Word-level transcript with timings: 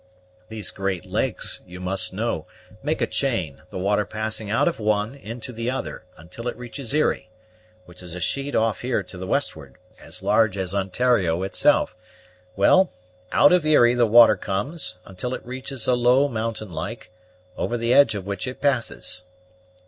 These 0.49 0.71
great 0.71 1.05
lakes, 1.05 1.61
you 1.63 1.79
must 1.79 2.11
know, 2.11 2.47
make 2.81 3.01
a 3.01 3.05
chain, 3.05 3.61
the 3.69 3.77
water 3.77 4.03
passing 4.03 4.49
out 4.49 4.67
of 4.67 4.79
one 4.79 5.13
into 5.13 5.53
the 5.53 5.69
other, 5.69 6.05
until 6.17 6.47
it 6.47 6.57
reaches 6.57 6.91
Erie, 6.91 7.29
which 7.85 8.01
is 8.01 8.15
a 8.15 8.19
sheet 8.19 8.55
off 8.55 8.81
here 8.81 9.03
to 9.03 9.15
the 9.15 9.27
westward, 9.27 9.75
as 10.01 10.23
large 10.23 10.57
as 10.57 10.73
Ontario 10.73 11.43
itself. 11.43 11.95
Well, 12.55 12.91
out 13.31 13.53
of 13.53 13.63
Erie 13.63 13.93
the 13.93 14.07
water 14.07 14.35
comes, 14.35 14.97
until 15.05 15.35
it 15.35 15.45
reaches 15.45 15.85
a 15.87 15.93
low 15.93 16.27
mountain 16.27 16.71
like, 16.71 17.11
over 17.55 17.77
the 17.77 17.93
edge 17.93 18.15
of 18.15 18.25
which 18.25 18.47
it 18.47 18.59
passes." 18.59 19.25